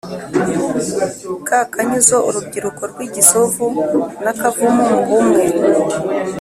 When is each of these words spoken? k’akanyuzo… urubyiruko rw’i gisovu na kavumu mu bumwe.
k’akanyuzo… 1.47 2.17
urubyiruko 2.29 2.81
rw’i 2.91 3.07
gisovu 3.15 3.65
na 4.23 4.31
kavumu 4.39 4.81
mu 4.91 4.99
bumwe. 5.07 5.41